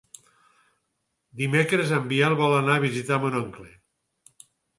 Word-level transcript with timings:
Dimecres 1.41 1.93
en 1.99 2.07
Biel 2.13 2.37
vol 2.41 2.57
anar 2.61 2.79
a 2.81 2.85
visitar 2.87 3.21
mon 3.27 3.39
oncle. 3.43 3.69